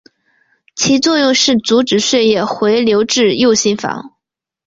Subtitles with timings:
[0.73, 4.15] 其作用是阻止血液回流至右心房。